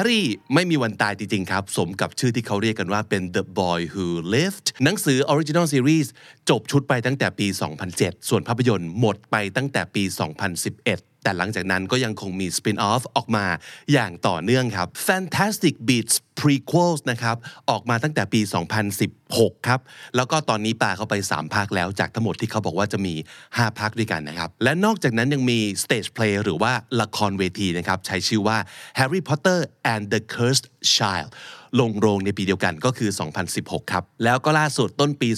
[0.00, 6.08] ร์รี่ไม่มีวันตายจริงๆครับ สมกับชื่อที่เขาเรียกกันว่าเป็น The Boy Who Lived หนังสือ Original Series
[6.48, 7.46] จบชุดไปตั้งแต่ปี
[7.88, 13.46] 2007 ส่วนภาพยนตร์หมดไปตั้งแต่ปี 2011แต่หลังจากนั้นก็ยังคงมีสปินออฟออกมา
[13.92, 17.36] อย่างต่อเนื่องครับ Fantastic Beasts Prequels นะครับ
[17.70, 18.40] ออกมาตั้งแต่ปี
[19.04, 19.80] 2016 ครับ
[20.16, 23.14] แล้วก็ตอนนี้ปาเข้าไป 3 ภาคแล้วจากทั้งหมดที่เขาบอกว่าจะมี
[23.46, 28.58] 5 ภาคด้วยกันนะครับ และนอกจากนั้นยังมี stage play หรือว่าละครเวทีนะครับ ใช้ชื่อว่า
[28.98, 29.58] Harry Potter
[29.92, 31.30] and the Cursed Child
[31.80, 33.10] ลงโรงในปีเดียวกันก็คือ
[33.50, 35.28] 2016 ครับ แล้วก็ล่าสุดต้นปี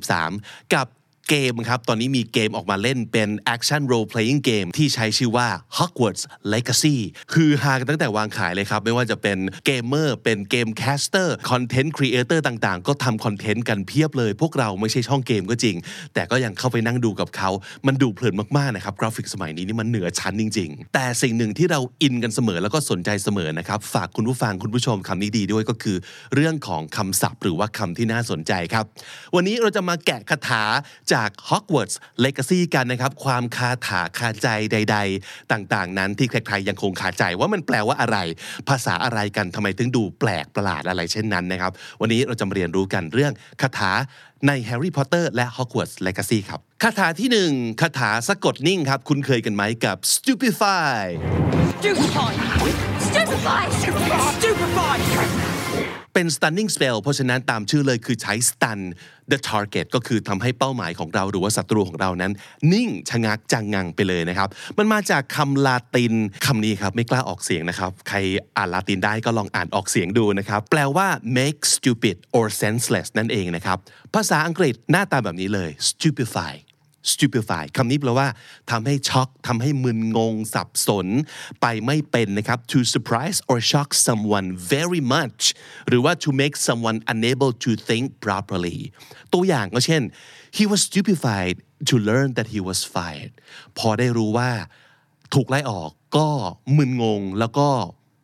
[0.00, 0.86] 2023 กับ
[1.28, 6.96] เกมครับ ตอนนี้มีเกมออกมาเล่นเป็น Action Role Playing Game ที่ใช้ชื่อว่า Hogwarts Legacy
[7.32, 15.76] คือฮากันตั้งแต่วางขายเลยครับ ไม่ว่าจะเป็นเกมเมอร์ เป็นเกม caster content creator ต่างๆ ก็ทำ content กันเพียบเลย พวกเราไม่ใช่ช่องเกมก็จริง
[16.14, 17.50] แต่ก็ยังเข้าไปนั่งดูกับเขา
[17.86, 25.96] มันดูเพลินมากๆนะครับ กราฟิกสมัยนี้นี่มันเหนือชั้นจริง ๆ แต่สิ่งหนึ่งที่เราอินกันเสมอแล้วก็สนใจเสมอนะครับ ฝากคุณผู้ฟังคุณผู้ชมคำนี้ดีด้วยก็คือ
[26.34, 28.84] เรื่องของคำศัพท์ หรือว่าคำที่น่าสนใจครับ
[29.34, 30.64] วันนี้เราจะมาแกะคาถา
[31.10, 38.18] จากาก Hogwarts Legacy กันนะครับ ความคาถาคาใจใด ๆ ต่างๆ นั้นที่ใครๆยังคงคาใจว่ามันแปลว่าอะไร
[38.68, 43.92] ภาษาอะไรกันทำไมถึงดูแปลกประหลาดอะไรเช่นนั้นนะครับ วันนี้เราจะมาเรียนรู้กันเรื่องคาถา
[44.46, 51.00] ใน Harry Potter และ Hogwarts Legacy ครับคาถาที่หนึ่งคาถาสะกดนิ่งครับ คุณเคยกันไหมกับ stupefy
[51.78, 52.32] Stupefy!
[53.06, 53.62] Stupefy!
[54.36, 55.17] Stupefy!
[56.14, 58.80] เป็น stunning spell เพราะฉะนั้นตามชื่อเลยคือใช้ stun
[59.30, 62.32] the target ก็คือทำให้เป้าหมายของเราหรือว่าศัตรูของเรานั้น
[62.72, 64.48] นิ่งชะงักจังงังไปเลยนะครับ
[64.78, 66.14] มันมาจากคำลาติน
[66.46, 68.18] คำนี้ครับ ไม่กล้าออกเสียงนะครับ ใคร
[68.56, 71.08] อ่านลาตินได้ก็ลองอ่านออกเสียงดูนะครับ แปลว่า
[71.38, 73.78] make stupid or senseless นั่นเองนะครับ
[74.14, 76.54] ภาษาอังกฤษหน้าตาแบบนี้เลย stupefy
[77.12, 78.28] stupefy คำนี้แปลว่า
[78.70, 81.06] ทำให้ช็อกทำให้มึนงงสับสน
[81.60, 85.42] ไปไม่เป็นนะครับ to surprise or shock someone very much
[85.88, 88.78] หรือว่า to make someone unable to think properly
[89.34, 90.02] ตัวอย่างก็เช่น
[90.56, 91.56] he was stupefied
[91.88, 93.32] to learn that he was fired
[93.78, 94.50] พอได้รู้ว่า
[95.34, 96.28] ถูกไล่ออกก็
[96.76, 97.68] มึนงงแล้วก็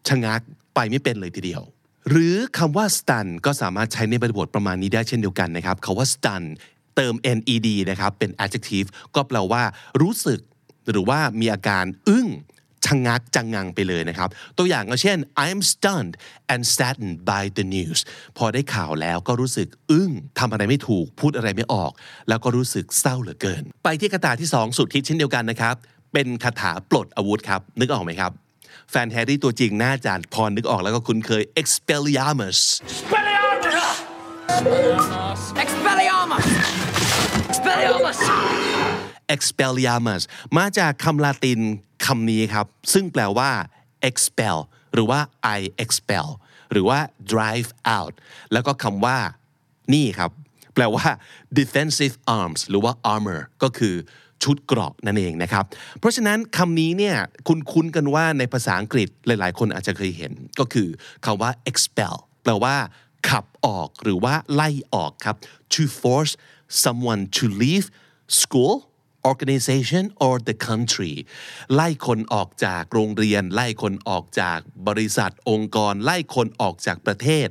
[0.09, 0.41] ชะงัก
[0.75, 1.63] ไปไม่เป็นเลยทีเดียว
[2.11, 6.43] หรือคำว่า stun ก็สามารถใช้ในบริบทประมาณนี้ได้เช่นเดียวกันนะครับคำว่า stun
[6.97, 9.62] เติม ned นะครับเป็น adjective ก็แปลว่า
[10.03, 10.41] รู้สึก
[10.91, 12.28] หรือว่ามีอาการอึ้ง
[12.87, 14.28] ชะงักจังงังไปเลยนะครับ
[14.59, 16.15] ตัวอย่างก็เช่น I'm stunned
[16.53, 18.00] and saddened by the news
[18.38, 21.91] พอได้ข่าวแล้วก็รู้สึกอึ้งทำอะไรไม่ถูก พูดอะไรไม่ออก
[22.28, 25.75] แล้วก็รู้สึกเศร้าเหลือเกิน ไปที่คาถาที่2สุดฮิตเช่นเดียวกันนะครับ
[26.12, 28.31] เป็นคาถาปลดอาวุธครับ นึกออกไหมครับ
[28.91, 32.59] แฟนแฮร์รี่ตัวจริงน่าจะพอนึกออกแล้วก็คุ้นเคย expelliarmus
[32.93, 33.97] Expelliarmus!
[35.62, 36.47] Expelliarmus!
[39.34, 40.22] Expelliarmus
[40.59, 41.61] มาจากคำลาติน
[42.06, 43.50] คำนี้ครับ ซึ่งแปลว่า
[44.09, 44.56] expel
[44.95, 45.21] หรือว่า
[45.59, 46.27] I expel
[46.72, 46.99] หรือว่า
[47.33, 48.15] drive out
[48.53, 49.19] แล้วก็คำว่า
[49.95, 50.31] นี่ครับ
[50.75, 51.06] แปลว่า
[51.59, 53.95] defensive arms หรือว่า armor ก็คือ
[54.43, 55.65] ชุดเกราะนั่นเองนะครับ
[55.99, 57.16] เพราะฉะนั้นคำนี้เนี่ย
[57.49, 60.89] คุณคุ้นกันว่าในภาษาอังกฤษหลาย ๆ คนอาจจะเคยเห็น ก็คือ
[61.25, 62.77] คำว่า expel แปลว่า
[63.28, 65.37] ขับออกหรือว่าไล่ออกครับ
[65.75, 66.33] to force
[66.84, 67.87] someone to leave
[68.41, 68.75] school
[69.31, 71.15] organization or the country
[71.75, 74.59] ไล่คนออกจากโรงเรียน ไล่คนออกจาก
[74.89, 77.49] บริษัทองค์กร ไล่คนออกจากประเทศ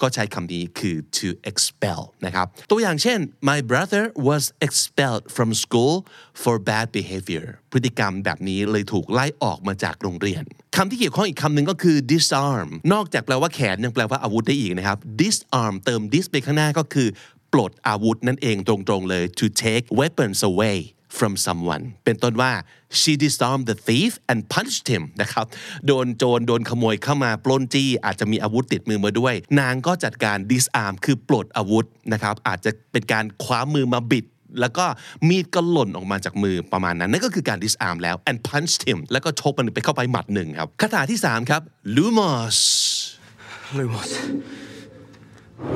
[0.00, 3.18] ก็ใช้คำนี้คือ to expel นะครับ ตัวอย่างเช่น
[3.50, 5.94] my brother was expelled from school
[6.42, 10.44] for bad behavior พฤติกรรมแบบนี้เลยถูกไล่ออกมาจากโรงเรียน
[10.76, 17.08] คำที่เกี่ยวข้องอีกคำหนึ่งก็คือ disarm นอกจากแปลว่าแขนยังแปลว่าอาวุธได้อีกนะครับ disarm เติม dis ไปข้างหน้าก็คือ
[17.52, 20.78] ปลดอาวุธนั่นเองตรงๆเลย to take weapons away
[21.18, 22.52] from someone เป็นต้นว่า
[23.00, 25.46] she disarmed the thief and punished him นะครับ
[25.86, 34.26] โดนโจรโดนขโมยเข้ามาปล้นจี้ อาจจะมีอาวุธติดมือมาด้วย นางก็จัดการ disarm คือปลดอาวุธนะครับ อาจจะเป็นการคว้ามือมาบิด
[34.60, 34.86] แล้วก็
[35.28, 41.62] มีดก็หล่นออกมาจากมือประมาณนั้น นั่นก็คือการ disarm แล้ว and punched him แล้วก็ชกมันไปเข้าไปหมัดหนึ่งครับคาถาที่ 3 ครับ
[41.96, 42.58] lumos
[43.74, 44.18] Lumos.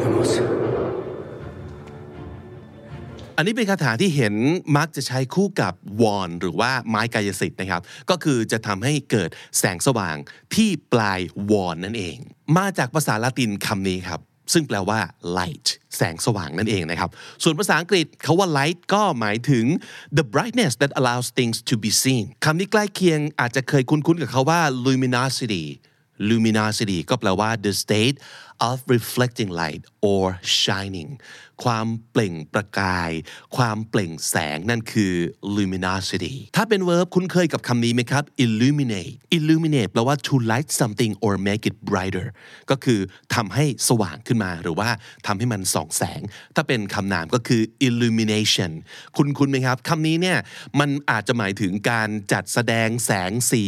[0.03, 0.75] Lumos.
[3.38, 4.35] อันนี้เป็นคาถาที่เห็น
[4.77, 10.17] มักจะใช้คู่กับวอนหรือว่าไม้กายสิทธิ์นะครับ ก็คือจะทำให้เกิดแสงสว่าง
[10.55, 12.17] ที่ปลายวอนนั่นเอง
[12.56, 14.21] มาจากภาษาละตินคำนี้ครับ
[14.53, 15.00] ซึ่งแปลว่า
[15.38, 15.67] light
[15.97, 17.11] แสงสว่างนั่นเองนะครับ
[17.43, 19.65] ส่วนภาษาอังกฤษคาว่า light ก็หมายถึง
[20.19, 25.65] the brightness that allows things to be seen คำนี้ใกล้เคียงอาจจะเคยคุ้นๆกับเขาว่า luminosity
[26.29, 28.17] luminosity ก็แปลว่า the state
[28.69, 31.11] of reflecting light or shining
[31.64, 33.11] ความเปล่งประกาย
[33.56, 35.14] ความเปล่งแสงนั่นคือ
[35.56, 42.26] luminosity ถ้าเป็น verb คุ้นเคยกับคำนี้ไหมครับ illuminate illuminate แปลว่า to light something or make it brighter
[42.70, 43.00] ก็คือ
[43.35, 44.88] ทำให้สว่างขึ้นมาหรือว่า
[45.26, 46.20] ทำให้มันส่องแสง
[46.56, 48.73] ถ้าเป็นคำนามก็คือ illumination
[49.17, 50.38] คุณคุณไหมครับคำนี้เนี่ย
[50.81, 53.64] มันอาจจะหมายถึงการจัดแสดงแสงสี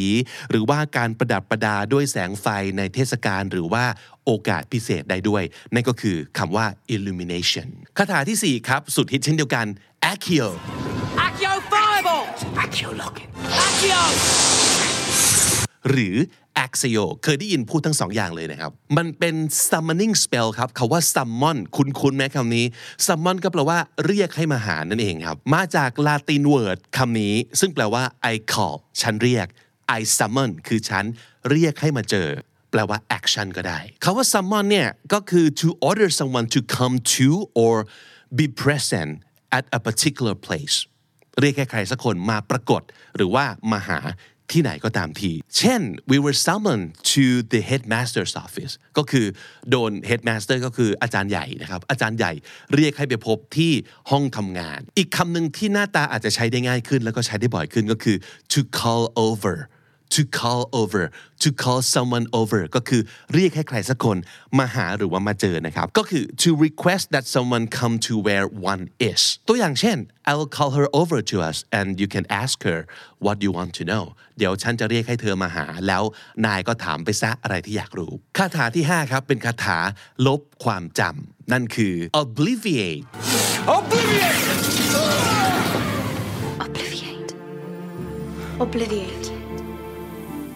[0.50, 2.46] หรือว่าการประดับประดาด้วยแสงไฟ
[2.78, 3.84] ในเทศกาลหรือว่า
[4.30, 5.42] โอกาสพิเศษได้ด้วย
[5.74, 9.66] นั่นก็คือคำว่า illumination คาถาที่ 4 ครับ สุดฮิตเช่นเดียวกัน
[10.12, 10.46] accio
[11.26, 12.26] Accio fireball!
[12.62, 13.28] Accio locket.
[13.66, 14.00] Accio!
[15.90, 16.16] หรือ
[16.64, 19.34] axio เคยได้ยินพูดทั้งสองอย่างเลยนะครับ มันเป็น
[19.68, 22.66] summoning spell ครับคาว่า summon คุ้นคุ้นๆไหมคำนี้
[23.06, 28.02] summon ก็แปลว่าเรียกให้มาหานั่นเองครับ มาจากลาติน word คำนี้ ซึ่งแปลว่า
[28.32, 29.46] I call ฉันเรียก
[29.98, 31.04] I summon คือฉัน
[31.50, 32.28] เรียกให้มาเจอ
[32.70, 37.28] แปลว่า action ก็ได้คาว่า summon เนี่ยก็คือ to order someone to come to
[37.62, 37.74] or
[38.38, 39.10] be present
[39.58, 40.76] at a particular place
[41.40, 42.82] เรียกให้ใครสักคนมาปรากฏ
[43.16, 44.00] หรือว่ามาหา
[44.54, 45.80] ที่ไหนก็ตามที เช่น
[46.10, 49.26] we were summoned to the headmaster's office ก็คือ
[49.70, 52.32] โดน headmaster ก็คืออาจารย์ใหญ่นะครับ อาจารย์ใหญ่
[52.74, 53.72] เรียกให้ไปพบที่
[54.10, 58.16] ห้องทำงาน อีกคำหนึ่งที่หน้าตาอาจจะใช้ได้ง่ายขึ้น แล้วก็ใช้ได้บ่อยขึ้นก็คือ
[58.52, 59.54] to call over
[60.14, 61.02] to call over
[61.42, 63.02] to call someone over ก็คือ
[63.34, 64.16] เรียกให้ใครสักคน
[64.58, 69.98] มาหาหรือว่ามาเจอนะครับ ก็คือ to request that someone come to where one is ตัวอย่างเช่น
[70.30, 72.80] I'll call her over to us and you can ask her
[73.24, 74.04] what you want to know
[74.38, 76.02] เดี๋ยวฉันจะเรียกให้เธอมาหา แล้ว
[76.46, 79.78] นายก็ถามไปซะอะไรที่อยากรู้ คาถาที่ 5 ครับ เป็นคาถา
[80.26, 83.04] ลบความจำนั่นคือ obliviate
[83.76, 84.44] Obliviate!
[86.64, 87.30] Obliviate.
[88.64, 89.37] Obliviate.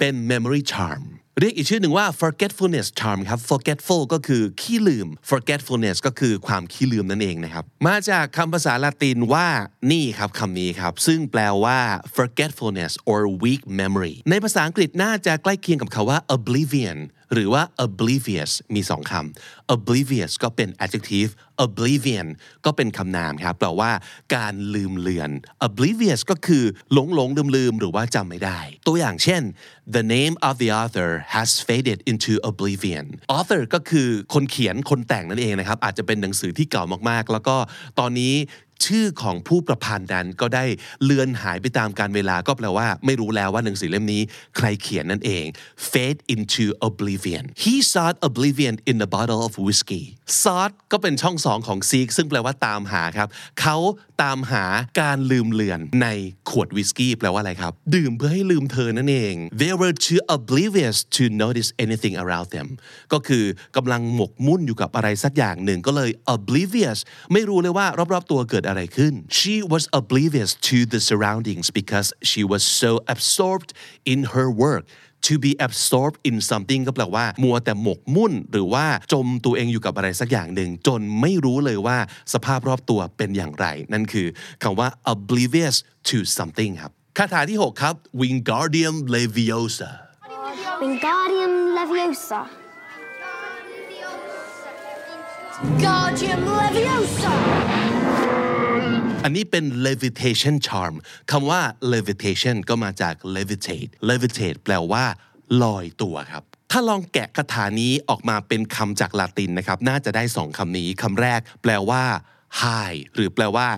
[0.05, 1.03] เป็น memory charm
[1.41, 9.49] เรียกอีกชื่อหนึ่งว่า forgetfulness charm ครับ forgetful ก็คือขี้ลืม forgetfulness ก็คือความขี้ลืมนั่นเองนะครับ มาจากคำภาษาละตินว่า
[9.93, 11.79] นี่ครับคำนี้ครับ ซึ่งแปลว่า
[12.17, 16.99] forgetfulness or weak memory ในภาษาอังกฤษน่าจะใกล้เคียงกับคาว่า oblivion
[17.33, 21.31] หรือว่า oblivious มีสองคำ oblivious ก็เป็น adjective
[21.65, 22.27] oblivion
[22.65, 23.93] ก็เป็นคำนามครับแปลว่า
[24.37, 25.31] การลืมเลือน
[25.67, 29.43] oblivious ก็คือหลงหลงลืมลืมหรือว่าจำไม่ได้ ตัวอย่างเช่น
[29.97, 33.05] the name of the author has faded into oblivion
[33.39, 37.57] author ก็คือคนเขียนคนแต่งนั่นเองนะครับ อาจจะเป็นหนังสือที่เก่ามากๆ แล้วก็
[37.99, 38.35] ตอนนี้
[38.87, 40.65] ชื่อของผู้ประพันธ์นั้นก็ได้
[41.05, 44.23] เลือนหายไปตามการเวลาก็แปลว่า ไม่รู้แล้วว่าหนังสือเล่มนี้
[44.57, 45.45] ใครเขียนนั่นเอง
[45.91, 50.05] fade into oblivion he sought oblivion in a bottle of whiskey
[50.43, 53.29] sought ก็เป็นช่องสองของ seek ซึ่งแปลว่าตามหาครับ
[53.61, 53.77] เขา
[54.23, 54.65] ตามหา
[55.03, 56.09] การลืมเลือนใน
[56.51, 62.69] ขวดวิสกี้แปลว่าอะไรครับ ดื่มเพื่อให้ลืมเธอนั่นเอง they were too oblivious to notice anything around them
[63.13, 63.45] ก็คือ
[63.77, 66.99] กำลังหมกมุ่นอยู่กับอะไรสักอย่างหนึ่งก็เลย oblivious
[67.33, 73.71] ไม่รู้เลยว่ารอบๆตัวเกิดอะไรขึ้น she was oblivious to the surroundings because she was so absorbed
[74.13, 74.85] in her work
[75.29, 81.99] to be absorbed in something ก็แปลว่า มัวแต่หมกมุ่น หรือว่าจมตัวเองอยู่กับอะไรสักอย่างหนึ่ง จนไม่รู้เลยว่า
[82.33, 84.27] สภาพรอบตัวเป็นอย่างไร นั่นคือ
[84.63, 85.77] คำว่า oblivious
[86.09, 89.93] to something ครับคาถาที่ 6 ครับ Wingardium Leviosa
[90.83, 92.41] Wingardium Leviosa.
[95.81, 97.92] Guardium Leviosa!
[99.25, 100.95] อันนี้เป็น levitation charm
[101.31, 101.61] คำว่า
[101.95, 105.05] levitation ก็มาจาก levitate levitate แปลว่า
[105.63, 112.03] ลอยตัวครับ ถ้าลองแกะคาถานี้ออกมาเป็นคำจากลาตินนะครับ น่าจะได้สองคำนี้คำแรก แปลว่า
[112.63, 113.69] high หรือแปลว่า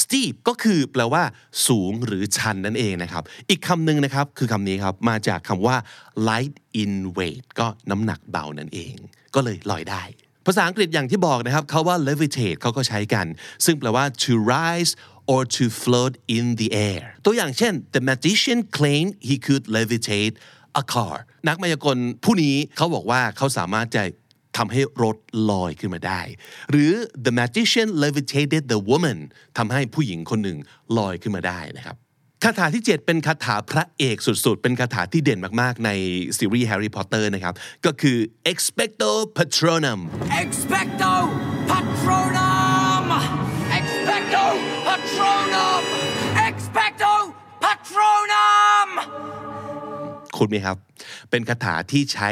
[0.00, 1.22] steep ก็คือแปลว่า
[1.66, 5.76] สูงหรือชันนั่นเองนะครับ อีกคำหนึ่งนะครับคือคำนี้ครับมาจากคำว่า
[6.28, 8.94] light in weight ก็น้ำหนักเบานั่นเอง
[9.34, 10.02] ก็เลยลอยได้
[10.46, 13.26] ภาษาอังกฤษอย่างที่บอกนะครับเขาว่า levitate เขาก็ใช้กัน
[13.64, 14.92] ซึ่งแปลว่า to rise
[15.32, 20.34] or to float in the air ตัวอย่างเช่น the magician claimed he could levitate
[20.80, 21.14] a car
[21.48, 24.02] นักมายากลผู้นี้เขาบอกว่าเขาสามารถจะ
[24.56, 25.16] ทำให้รถ
[25.50, 26.20] ลอยขึ้นมาได้
[26.70, 26.92] หรือ
[27.26, 29.18] the magician levitated the woman
[29.58, 30.58] ทำให้ผู้หญิงคนหนึ่ง
[30.98, 31.96] ลอยขึ้นมาได้นะครับ
[32.42, 35.90] คาถาที่ 7 เป็นคาถาพระเอกสุดๆ เป็นคาถาที่เด่นมากๆ ใน
[36.38, 37.54] ซีรีส์แฮร์รี่พอตเตอร์นะครับ
[37.86, 38.18] ก็คือ
[38.50, 40.00] expecto patronum
[40.42, 41.14] Expecto
[41.70, 43.06] Patronum!
[43.78, 44.44] Expecto
[44.86, 45.82] Patronum!
[46.48, 47.12] Expecto
[47.62, 48.88] Patronum!
[50.36, 50.76] คุณไหมครับ
[51.30, 52.30] เป็นคาถาที่ใช้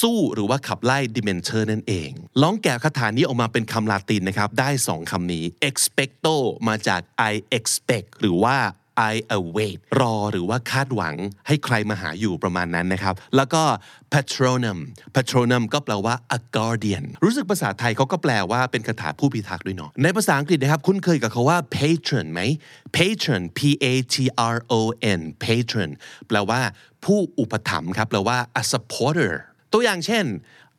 [0.00, 2.10] สู้หรือว่าขับไล่ dementor นั่นเอง
[2.42, 6.34] ลองแกะคาถานี้ออกมาเป็นคำลาตินนะครับ ได้ 2คำนี้ expecto
[6.68, 7.00] มาจาก
[7.30, 8.56] I expect หรือว่า
[9.12, 11.14] I await รอหรือว่าคาดหวัง
[11.46, 13.62] ให้ใครมาหาอยู่ประมาณนั้นนะครับ แล้วก็
[14.12, 14.78] patronum
[15.14, 22.40] patronum ก็แปลว่า a guardian รู้สึกภาษาไทยเขาก็แปลว่าเป็นคาถาผู้พิทักษ์ด้วยเนาะ ในภาษาอังกฤษนะครับ คุ้นเคยกับคาว่า patron ไหม
[22.96, 23.60] patron p
[23.90, 24.16] a t
[24.54, 24.74] r o
[25.18, 25.90] n patron
[26.28, 26.60] แปลว่า
[27.04, 29.32] ผู้อุปถัมภ์ครับ แปลว่า a supporter
[29.72, 30.24] ตัวอย่างเช่น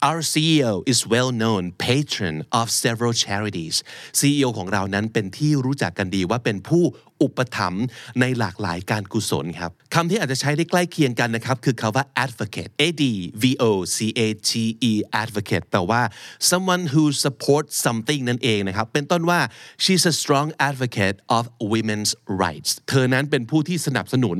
[0.03, 3.75] Our CEO is well known patron of several charities
[4.19, 6.83] CEO ของเรานั้นเป็นที่รู้จักกันดีว่าเป็นผู้
[7.21, 7.85] อุปถัมภ์
[8.19, 13.03] ในหลากหลายการกุศลครับคำที่อาจจะใช้ได้ใกล้เคียงกันนะครับ คือคาว่า advocate a d
[13.43, 14.51] v o c a t
[14.91, 16.01] e advocate แปลว่า
[16.49, 19.39] someone who supports something นั่นเองนะครับ เป็นต้นว่า
[19.83, 22.11] she's a strong advocate of women's
[22.43, 24.37] rights เธอนั้นเป็นผู้ที่สนับสนุน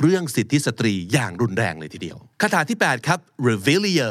[0.00, 3.18] เรื่องสิทธิสตรีอย่างรุนแรงเลยทีเดียวคาถาที่ 8 ครับ
[3.48, 4.10] revelio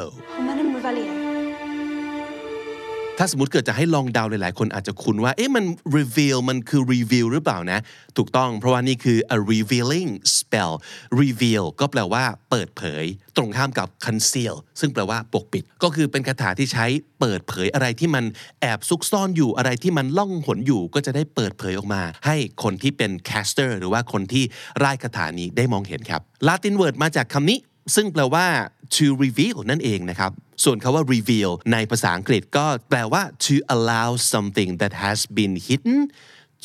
[3.18, 5.65] ถ้าสมมติเกิดจะให้ลองเดาหลายๆ คนอาจจะคุ้นว่า เอ๊ะมัน
[5.98, 7.80] reveal มันคือ reveal หรือเปล่านะ
[8.18, 10.74] ถูกต้องเพราะว่านี่คือ a revealing spell
[11.22, 13.06] reveal ก็แปลว่าเปิดเผย
[13.38, 16.86] ตรงข้ามกับ conceal ซึ่งแปลว่าปกปิด ก็คือเป็นคาถาที่ใช้
[17.20, 18.25] เปิดเผยอะไรที่มัน
[18.62, 24.44] แอบซุกซ่อนอยู่อะไรที่มันล่องหนอยู่ก็จะได้เปิดเผยออกมา ให้คนที่เป็น caster หรือว่าคนที่
[24.84, 27.60] ร่ายคาถานี้ได้มองเห็นครับ Latin word มาจากคำนี้
[27.95, 28.47] ซึ่งแปลว่า
[28.95, 30.31] to reveal นั่นเองนะครับ
[30.63, 35.97] ส่วนคาว่า reveal ในภาษาอังกฤษก็แปลว่า to allow something that has been hidden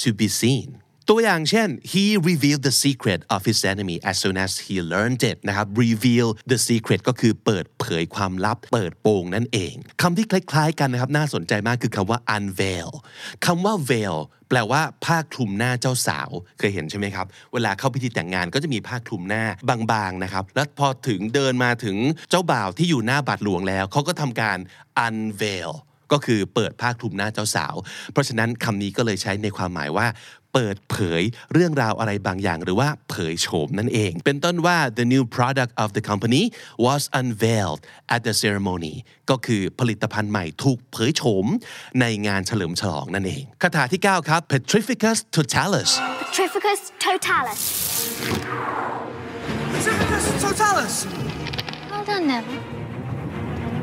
[0.02, 0.68] to be seen
[1.10, 5.66] ตัวอย่างเช่น he revealed the secret of his enemy as soon as he learned it นะครับ
[5.84, 12.88] reveal the secret ก็คือเปิดเผยความลับ เปิดโปงนั่นเองคำที่คล้ายๆกันนะครับน่าสนใจมากคือคำว่า unveil
[13.46, 14.16] คำว่า veil
[14.48, 21.96] แปลว่าผ้าคลุมหน้าเจ้าสาวเคยเห็นใช่ไหมครับ เวลาเข้าพิธีแต่งงานก็จะมีผ้าคลุมหน้าบางๆนะครับ แล้วพอถึงเดินมาถึง
[22.30, 24.58] เจ้าบ่าวที่อยู่หน้าบาทหลวงแล้วเขาก็ทำการ
[25.06, 25.72] unveil
[26.12, 27.74] ก็คือเปิดผ้าคลุมหน้าเจ้าสาว
[28.12, 30.06] เพราะฉะนั้นคำนี้ก็เลยใช้ในความหมายว่า
[30.58, 31.22] เปิดเผย
[31.52, 36.42] เรื่องราวอะไรบางอย่าง หรือว่าเผยโฉมนั่นเอง เป็นต้นว่า the new product of the company
[36.86, 37.80] was unveiled
[38.14, 38.94] at the ceremony
[39.30, 41.46] ก็คือผลิตภัณฑ์ใหม่ถูกเผยโฉม
[42.00, 45.90] ในงานเฉลิมฉลองนั่นเองคาถาที่ 9 ครับ petrificus totalis
[46.22, 47.62] Petrificus totalis.
[49.72, 50.94] Pacificus Totalis!
[51.90, 52.62] Well done, Neville.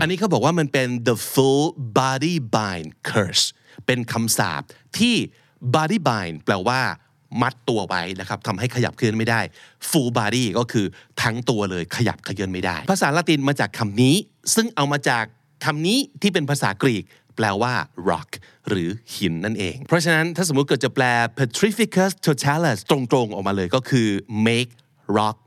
[0.01, 1.65] อันนี้เขาบอกว่ามันเป็น the full
[1.99, 3.45] body bind curse
[3.85, 4.61] เป็นคำสาป
[4.99, 5.15] ที่
[5.75, 6.79] body bind แปลว่า
[7.41, 9.41] มัดตัวไว้นะครับทำให้ขยับเคลื่อนไม่ได้
[9.89, 10.85] full body ก็คือ
[11.21, 14.15] ทั้งตัวเลยขยับเขยือนไม่ได้ ภาษาละตินมาจากคำนี้
[14.55, 15.23] ซึ่งเอามาจาก
[15.65, 17.03] คำนี้ที่เป็นภาษากรีก
[17.35, 17.73] แปลว่า
[18.09, 18.29] rock
[18.69, 21.05] หรือหินนั่นเอง เพราะฉะนั้นถ้าสมมุติเกิดจะแปล
[21.39, 24.07] petrificus totalis ตรงๆ ออกมาเลยก็คือ
[24.47, 24.71] make
[25.17, 25.37] rock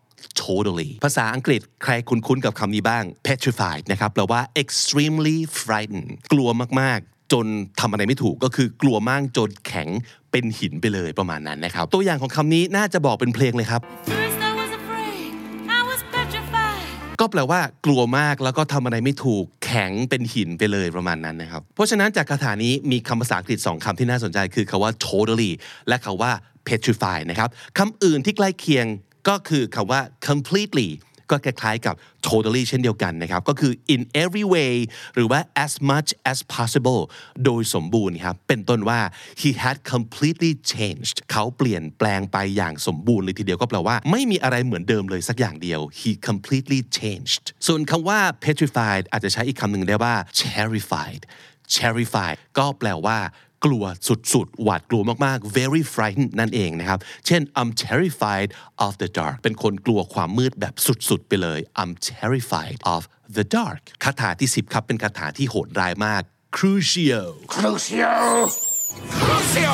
[0.43, 6.49] totally ภาษาอังกฤษใครคุ้นๆกับคำนี้บ้าง petrified นะครับแปลว่า extremely frightened กลัว
[6.81, 7.01] มาก
[7.33, 7.47] จน
[7.81, 9.89] ทำอะไรไม่ถูกก็คือกลัวมากจนแข็ง
[10.33, 13.81] เป็นหินไปเลยประมาณนั้นนะครับ ตัวอย่างของคำนี้น่าจะบอกเป็นเพลงเลยครับ
[14.13, 15.31] First I was afraid,
[15.79, 16.85] I was petrified.
[17.21, 25.53] ก็แปลว่ากลัวมากแล้วก็ทำอะไรไม่ถูกแข็งเป็นหินไปเลยประมาณนั้นนะครับ เพราะฉะนั้นจากคาถานี้มีคำภาษาอังกฤษสองคำที่น่าสนใจคือคาว่า totally
[25.89, 26.33] และคาว่า
[26.67, 28.87] petrify นะครับคำอื่นที่ใกล้เคียง
[29.29, 30.89] ก็คือคำว่า completely
[31.31, 31.95] ก็คล้ายๆกับ
[32.29, 34.75] totally เช่นเดียวกันนะครับ ก็คือ in every way
[35.15, 37.01] หรือว่า as much as possible
[37.45, 39.01] โดยสมบูรณ์ครับ เป็นต้นว่า
[39.41, 50.15] he had completely changed เขาเปลี่ยนแปลงไปอย่างสมบูรณ์เลยทีเดียวก็แปลว่า ไม่มีอะไรเหมือนเดิมเลยสักอย่างเดียว he completely changed ส่วนคำว่า petrified อาจจะใช้อีกคำหนึ่งได้ว่า
[50.45, 51.23] terrified
[51.79, 53.19] terrified ก็แปลว่า
[53.65, 58.51] กลัวสุดๆ หวาดกลัวมากๆ very frightened นั่นเองนะครับ เช่น I'm terrified
[58.87, 63.03] of the dark เป็นคนกลัวความมืดแบบสุดๆ ไปเลย I'm terrified of
[63.37, 66.23] the dark คาถาที่ 10 ครับ เป็นคาถาที่โหดร้ายมาก
[66.57, 67.23] crucio
[67.55, 68.13] Crucio!
[69.21, 69.73] Crucio!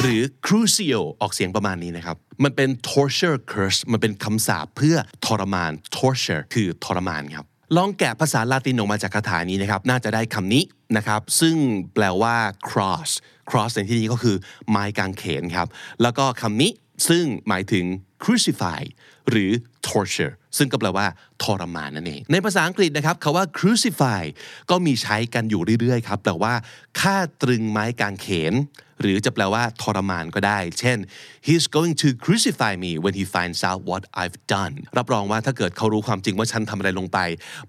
[0.00, 4.96] หรือ crucio ออกเสียงประมาณนี้นะครับ มันเป็น torture curse มันเป็นคำสาปเพื่อ
[5.26, 10.64] ทรมาน torture คือทรมานครับ ลองแกะภาษาลาตินออกมาจากคาถานี้นะครับ น่าจะได้คำนี้
[10.96, 11.56] นะครับ ซึ่ง
[11.94, 12.36] แปลว่า
[12.68, 13.10] cross
[13.50, 14.36] cross ในที่นี้ก็คือ
[14.70, 15.68] ไม้กางเขนครับ
[16.02, 16.72] แล้วก็คำนี้
[17.08, 17.84] ซึ่งหมายถึง
[18.22, 18.82] crucify
[19.30, 19.50] หรือ
[19.92, 21.06] torture ซึ่งก็แปลว่า
[21.42, 24.22] ทรมานนั่นเอง ในภาษาอังกฤษนะครับคาว่า crucify
[24.70, 26.54] ก็มีใช้กันอยู่เรื่อยๆครับแปลว่า
[27.00, 28.54] ฆ่าตรึงไม้กางเขน
[29.00, 30.98] หรือจะแปลว่าทรมานก็ได้ เช่น
[31.46, 37.18] he's going to crucify me when he finds out what I've done รับรองว่าถ้าเกิดเขารู้ความจริงว่าฉันทำอะไรลงไป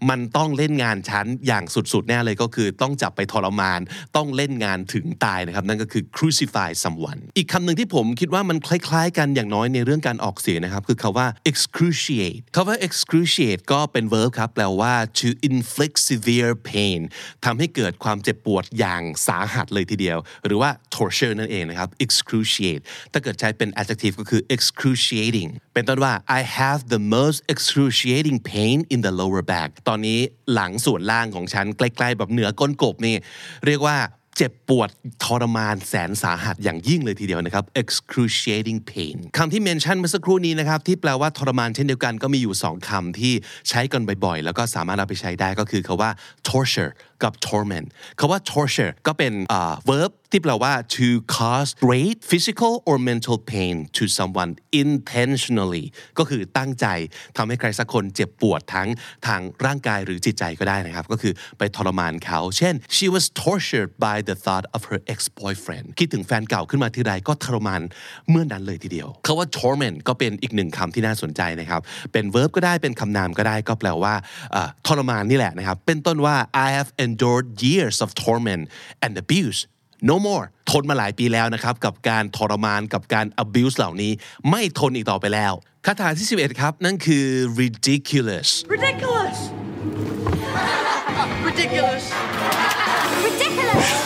[0.10, 1.63] มันต้องเล่นงานฉันอย่าง
[1.94, 3.80] สุดๆ แน่เลยก็คือ ต้องจับไปทรมาน
[4.15, 12.12] ต้องเล่นงานถึงตายนะครับ นั่นก็คือ crucify someone อีกคำหนึ่งที่ผมคิดว่ามันคล้ายๆ กันอย่างน้อยในเรื่องการออกเสียงนะครับ คือคาว่า excruciate
[12.55, 17.00] คำว่า excruciate ก็เป็น verb ครับ แปลว่า to inflict severe pain
[17.46, 28.38] ทำให้เกิดความเจ็บปวดอย่างสาหัสเลยทีเดียว หรือว่า torture นั่นเองนะครับ excruciate ถ้าเกิดใช้เป็น adjective ก็คือ excruciating เป็นต้นว่า I have the most excruciating
[28.51, 30.20] pain in the lower back ตอนนี้
[30.53, 33.15] หลังส่วนล่างของฉันใกล้ๆแบบเหนือก้นกบนี่
[33.65, 33.98] เรียกว่า
[34.37, 34.89] เจ็บปวด
[35.23, 43.33] ทรมานแสนสาหัสอย่างยิ่งเลยทีเดียวนะครับ excruciating pain คำที่เมนชั่นเมื่อสักครู่นี้นะครับที่แปลว่าทรมานเช่นเดียวกันก็มีอยู่ 2คำที่
[43.69, 46.09] ใช้กันบ่อยๆ แล้วก็สามารถเอาไปใช้ได้ก็คือคาว่า
[46.47, 46.91] torture
[47.24, 47.88] กับ torment
[48.20, 49.34] คาว่า torture ก็เป็น
[49.89, 54.51] verb ที่แปลว่า to cause great physical or mental pain to someone
[54.84, 55.86] intentionally
[56.18, 56.86] ก็คือตั้งใจ
[57.38, 58.89] ทำให้ใครสักคนเจ็บปวดทั้ง
[59.27, 67.82] ทางร่างกายหรือจิตใจก็ได้นะครับ ก็คือไปทรมานเขา เช่น she was tortured by the thought of her ex-boyfriend คิดถึงแฟนเก่าขึ้นมาทีไรก็ทรมาน
[68.30, 74.13] เมื่อนนั้นเลยทีเดียวคาว่า torment ก็เป็นอีกหนึ่งคำที่น่าสนใจนะครับ เป็น verb ก็ได้เป็นคำนามก็ได้ก็แปลว่า
[74.88, 78.63] ทรมานนี่แหละนะครับ เป็นต้นว่า I have endured years of torment
[79.03, 79.60] and abuse
[80.12, 84.12] no more ทนมาหลายปีแล้วนะครับ กับการทรมานกับการ abuse เหล่านี้
[84.50, 85.53] ไม่ทนอีกต่อไปแล้ว
[85.86, 87.25] คาถาที่ 11 ครับ นั่นคือ
[87.60, 89.38] ridiculous Ridiculous!
[91.48, 92.03] Ridiculous!
[92.03, 92.03] Ridiculous!
[93.25, 94.02] Ridiculous!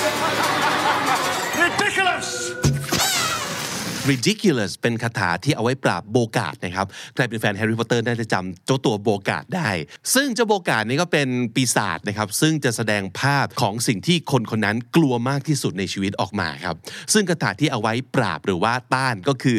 [4.11, 9.69] Ridiculous เป็นคาถาที่เอาไว้ปราบโบกาดนะครับ ใครเป็นแฟนแฮร์รี่พอตเตอร์น่าจะจำเจ้าตัวโบกาดได้
[10.15, 16.75] ซึ่งเจ้าโบกาดนี่ก็เป็นปีศาจนะครับ ซึ่งจะแสดงภาพของสิ่งที่คนคนนั้นกลัวมากที่สุดในชีวิตออกมาครับ
[17.13, 19.57] ซึ่งคาถาที่เอาไว้ปราบหรือว่าต้านก็คือ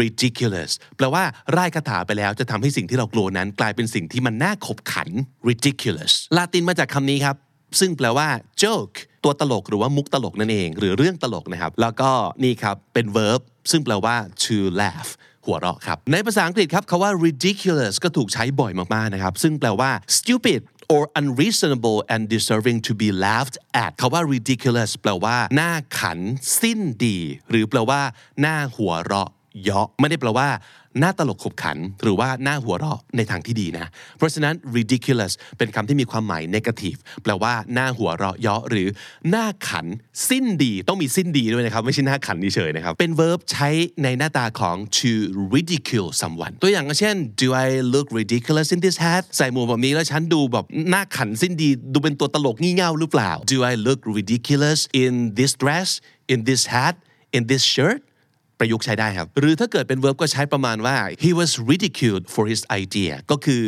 [0.00, 1.24] ridiculous แปลว่า
[1.56, 5.08] ร่ายคาถาไปแล้วจะทำให้สิ่งที่เรากลัวนั้น กลายเป็นสิ่งที่มันน่าขบขัน
[5.48, 7.36] ridiculous ลาตินมาจากคำนี้ครับ
[7.80, 8.28] ซึ่งแปลว่า
[8.62, 12.10] joke ตัวตลกหรือว่ามุกตลกนั่นเอง หรือเรื่องตลกนะครับ แล้วก็
[12.44, 15.10] นี่ครับเป็น verb ซึ่งแปลว่า to laugh
[15.46, 20.60] หัวเราะครับ ในภาษาอังกฤษครับคาว่า ridiculous ก็ถูกใช้บ่อยมากๆนะครับ ซึ่งแปลว่า stupid
[20.94, 26.18] or unreasonable and deserving to be laughed at คาว่า ridiculous แปลว่าหน้าขัน
[26.60, 27.18] สิ้นดี
[27.50, 28.00] หรือแปลว่า
[28.40, 29.30] หน้าหัวเราะ
[29.62, 30.48] เยาะไม่ได้แปลว่า
[31.00, 33.86] หน้าตลกขบขัน หรือว่าหน้าหัวเราะในทางที่ดีนะ
[34.18, 38.88] เพราะฉะนั้น ridiculous เป็นคำที่มีความหมาย negative แปลว่าหน้าหัวเราะเยาะหรือ
[39.30, 39.86] หน้าขัน
[40.30, 43.68] สิ้นดีต้องมีสิ้นดีด้วยนะครับ ไม่ใช่หน้าขันเฉยๆนะครับ เป็น verb ใช้
[44.02, 45.12] ในหน้าตาของ to
[45.54, 54.00] ridicule someone ตัวอย่างก็เช่น do I look ridiculous in this hat ใส่หมวกแบบนี้แล้วฉันดูแบบหน้าขันสิ้นดี ดูเป็นตัวตลกงี่เง่าหรือเปล่า do I look
[54.18, 55.88] ridiculous in this dress
[56.32, 56.94] in this hat
[57.36, 58.00] in this shirt
[58.58, 63.62] ประยุกต์ใช้ได้ครับ หรือถ้าเกิดเป็น verb ก็ใช้ประมาณว่า he was ridiculed for his idea ก็คือ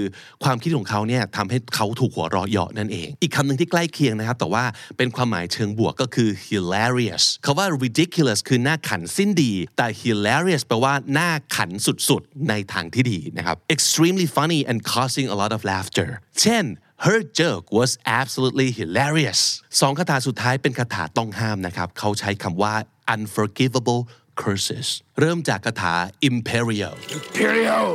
[0.44, 4.64] ความคิดของเขาเนี่ยทำให้เขาถูกหัวเราะเยาะนั่นเอง อีกคำหนึ่งที่ใกล้เคียงนะครับ แต่ว่า
[4.96, 15.60] เป็นความหมายเชิงบวกก็คือ hilarious คาว่า ridiculous คือหน้าขันสิ้นดี แต่ hilarious แปลว่าหน้าขันสุดๆ ในทางที่ดีนะครับ extremely funny and causing a lot of
[15.70, 16.08] laughter
[16.42, 16.64] เช่น
[17.06, 19.40] her joke was absolutely hilarious
[19.80, 22.74] สองคาถาสุดท้ายเป็นคาถาต้องห้ามนะครับ เขาใช้คำว่า
[23.14, 24.00] unforgivable
[24.42, 24.88] curses
[25.20, 25.94] เริ่มจากคาถา
[26.30, 27.88] imperial Imperial!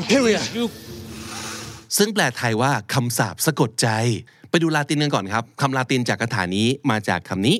[0.00, 0.44] Imperial!
[0.56, 0.66] You
[1.96, 3.88] ซึ่งแปลไทยว่าคำสาปสะกดใจ
[4.50, 7.56] ไปดูลาตินกันก่อนครับคำลาตินจากคาถานี้มาจากคำนี้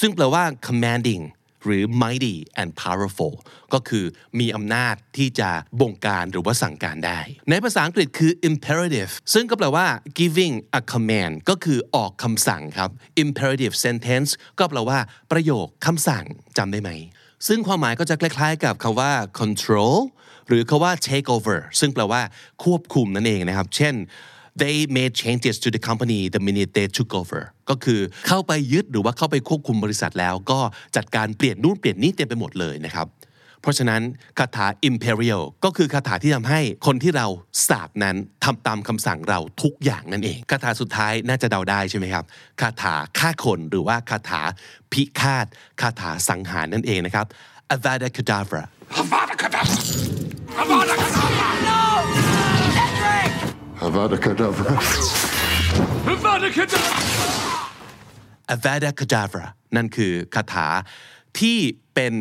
[0.00, 1.22] ซึ่งแปลว่า commanding
[1.64, 3.34] หรือ mighty and powerful
[3.72, 4.04] ก็คือ
[4.40, 9.86] มีอำนาจที่จะบงการหรือว่าสั่งการได้ ในภาษาอังกฤษคือ imperative ซึ่งก็แปลว่า
[10.18, 12.90] giving a command ก็คือออกคำสั่งครับ
[13.24, 14.98] imperative sentence ก็แปลว่า
[15.32, 16.24] ประโยคคำสั่ง
[16.58, 16.90] จำได้ไหม
[17.46, 19.96] ซึ่งความหมายก็จะคล้ายๆ กับคำว่า control
[20.48, 22.22] หรือคาว่า take over ซึ่งแปลว่า
[22.64, 23.94] ควบคุมนั่นเองนะครับ เช่น
[24.62, 30.60] they made changes to the company the minute they took over ก็คือเข้าไปยึดหรือว่าเข้าไปควบคุมบริษัทแล้ว ก็
[30.96, 33.08] จัดการเปลี่ยนนู่นเปลี่ยนนี่เต็มไปหมดเลยนะครับ
[33.62, 34.02] เพราะฉะนั้น
[34.38, 37.26] คาถา imperial ก็คือคาถาที่ทำให้คนที่เรา
[37.68, 42.24] สาบนั้นทำตามคำสั่งเราทุกอย่างนั่นเองคาถาสุดท้ายน่าจะเดาได้ใช่ไหมครับ
[42.60, 44.42] คาถาฆ่าคนหรือว่าคาถา
[44.92, 45.46] พิฆาต
[45.80, 47.26] คาถาสังหารนั่นเองนะครับ
[47.68, 49.78] Avada Kedavra Avada Kedavra!
[50.56, 51.65] Avada Kedavra!
[53.86, 54.08] No!
[54.08, 54.16] Cedric!
[54.16, 54.76] Avada Kedavra.
[56.06, 56.96] Avada Kedavra!
[58.48, 60.66] Avada Kedavra นั่นคือคาถา
[61.38, 61.58] ที่
[61.94, 62.14] เป็น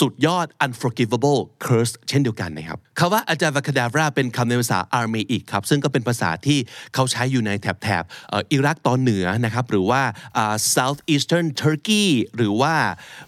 [0.00, 6.58] สุดยอด unforgivable curse เช่นเดียวกันนะครับคำว่า Avada Kedavra เป็นคำในภาษาอาร์เมอีกครับ ซึ่งก็เป็นภาษาที่
[6.94, 10.02] เขาใช้อยู่ในแถบแถบเอ่ออิรักตอนเหนือนะครับ หรือว่า
[10.36, 12.06] อ่า south eastern Turkey
[12.36, 12.74] หรือว่า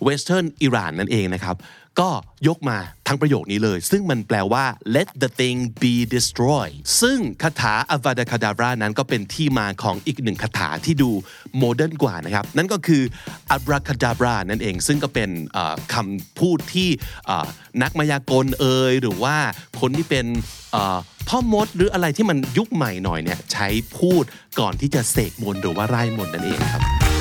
[0.09, 1.57] western อิหร่านนั่นเองนะครับ
[2.01, 2.11] ก็
[2.49, 4.65] ยกมาทั้งประโยคนี้เลย ซึ่งมันแปลว่า
[4.97, 11.11] let the thing be destroyed ซึ่งคาถา Avada Kedavra นั้นก็เป็นที่มาของอีกหนึ่งคาถาที่ดู
[11.59, 13.03] modern กว่านะครับ นั่นก็คือ
[13.57, 15.31] abracadabra นั่นเอง ซึ่งก็เป็น
[15.95, 16.89] คำพูดที่
[17.83, 19.37] นักมายากลเอ่ยหรือว่า
[19.81, 20.27] คนที่เป็น
[21.29, 24.25] พ่อมดหรืออะไรที่มันยุคใหม่หน่อยเนี่ยใช้พูด
[24.61, 27.12] ก่อนที่จะเสกมนต์หรือว่าร่ายมนต์นั่นเองครับ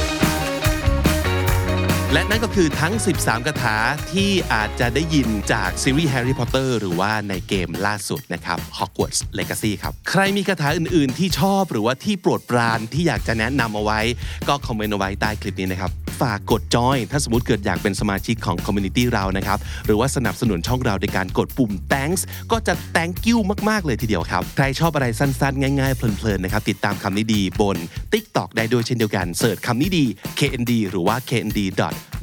[2.13, 3.77] และนั่นก็คือทั้ง 13คาถา
[4.13, 13.99] ที่อาจจะได้ยินจากซีรีส์แฮร์รี่พอตเตอร์หรือว่าในเกมล่าสุดนะครับ Hogwarts Legacy ครับ ใครมีคาถาอื่นๆ ที่ชอบหรือว่าที่โปรดปรานที่อยากจะแนะนำเอาไว้
[14.47, 15.91] ก็คอมเมนต์เอาไว้ใต้คลิปนี้นะครับ
[16.21, 23.37] ฝากกดจอยถ้าสมมติเกิดอยากเป็นสมาชิกของ community เรานะครับ หรือว่าสนับสนุนช่องเราในการกดปุ่ม thanks ก็จะ thank you
[23.69, 27.77] มาก ๆ เลยทีเดียวครับ ใครชอบอะไรสั้น ๆ ง่าย ๆ เพลิน ๆ นะครับ ติดตามคำนี้ดีบน
[28.13, 30.05] TikTok ได้ด้วยเช่นเดียวกัน search คำนี้ดี
[30.39, 31.59] KND หรือว่า KND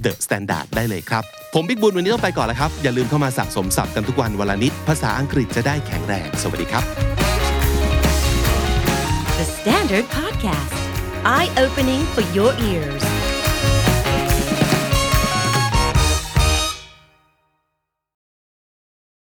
[0.04, 1.22] The Standard ได้เลยครับ
[1.54, 6.84] ผมบิ๊กบุญวันนี้ต้องไปก่อนแล้วครับ อย่าลืมเข้ามาสะสมศัพท์กันทุกวันวันละนิด ภาษาอังกฤษจะได้แข็งแรง สวัสดีครับ
[9.38, 10.78] The Standard Podcast,
[11.36, 13.04] eye opening for your ears.